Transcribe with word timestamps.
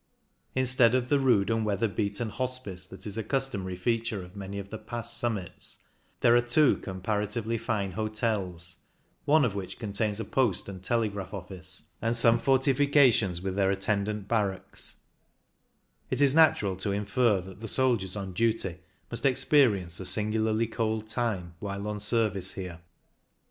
Instead 0.55 0.95
of 0.95 1.09
the 1.09 1.19
rude 1.19 1.51
and 1.51 1.63
weather 1.63 1.87
beaten 1.87 2.27
hospice 2.29 2.87
that 2.87 3.05
is 3.05 3.19
a 3.19 3.23
customary 3.23 3.75
feature 3.75 4.23
of 4.23 4.35
many 4.35 4.57
of 4.57 4.71
the 4.71 4.79
pass 4.79 5.13
summits, 5.13 5.77
there 6.21 6.35
are 6.35 6.41
two 6.41 6.77
comparatively 6.77 7.55
fine 7.55 7.91
hotels— 7.91 8.77
one 9.25 9.45
of 9.45 9.53
which 9.53 9.77
contains 9.77 10.19
a 10.19 10.25
post 10.25 10.67
and 10.67 10.81
telegraph 10.81 11.35
office— 11.35 11.83
^and 12.01 12.15
some 12.15 12.39
fortifications, 12.39 13.43
with 13.43 13.55
their 13.55 13.69
attendant 13.69 14.27
barracks; 14.27 14.95
it 16.09 16.19
is 16.19 16.33
natural 16.33 16.75
to 16.75 16.91
infer 16.91 17.39
that 17.39 17.59
the 17.61 17.67
soldiers 17.67 18.15
on 18.15 18.33
duty 18.33 18.77
must 19.11 19.23
experience 19.23 19.99
a 19.99 20.05
singularly 20.07 20.65
cold 20.65 21.07
time 21.07 21.53
while 21.59 21.87
on 21.87 21.99
service 21.99 22.53
here. 22.53 22.79